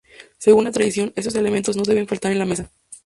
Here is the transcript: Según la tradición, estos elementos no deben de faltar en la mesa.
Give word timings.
Según 0.39 0.63
la 0.63 0.71
tradición, 0.71 1.13
estos 1.15 1.35
elementos 1.35 1.77
no 1.77 1.83
deben 1.83 2.05
de 2.05 2.09
faltar 2.09 2.31
en 2.31 2.39
la 2.39 2.45
mesa. 2.45 2.71